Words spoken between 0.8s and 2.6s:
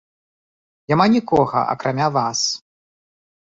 Няма нікога, акрамя вас.